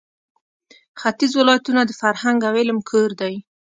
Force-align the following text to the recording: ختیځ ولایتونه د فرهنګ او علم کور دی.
ختیځ 1.01 1.31
ولایتونه 1.35 1.81
د 1.85 1.91
فرهنګ 2.01 2.39
او 2.47 2.53
علم 2.61 2.77
کور 2.89 3.09
دی. 3.21 3.35